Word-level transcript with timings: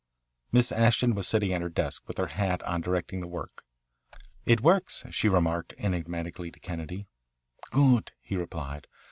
Miss 0.51 0.71
Ashton 0.71 1.13
was 1.13 1.27
sitting 1.27 1.53
at 1.53 1.61
her 1.61 1.69
desk 1.69 2.07
with 2.07 2.17
her 2.17 2.25
hat 2.25 2.63
on 2.63 2.81
directing 2.81 3.21
the 3.21 3.27
work. 3.27 3.63
"It 4.47 4.59
works," 4.61 5.03
she 5.11 5.29
remarked 5.29 5.75
enigmatically 5.77 6.49
to 6.49 6.59
Kennedy. 6.59 7.05
"Good," 7.69 8.11
he 8.19 8.35
replied. 8.35 8.87